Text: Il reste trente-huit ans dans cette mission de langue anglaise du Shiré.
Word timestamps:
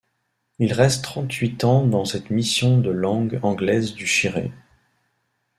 Il 0.57 0.73
reste 0.73 1.03
trente-huit 1.03 1.63
ans 1.63 1.85
dans 1.85 2.05
cette 2.05 2.31
mission 2.31 2.79
de 2.79 2.89
langue 2.89 3.39
anglaise 3.43 3.93
du 3.93 4.07
Shiré. 4.07 4.51